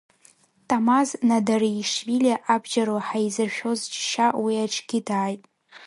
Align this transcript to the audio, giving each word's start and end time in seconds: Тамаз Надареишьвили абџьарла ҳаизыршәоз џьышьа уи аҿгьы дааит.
Тамаз 0.67 1.09
Надареишьвили 1.27 2.33
абџьарла 2.53 3.01
ҳаизыршәоз 3.07 3.79
џьышьа 3.93 4.27
уи 4.43 4.55
аҿгьы 4.63 4.99
дааит. 5.07 5.41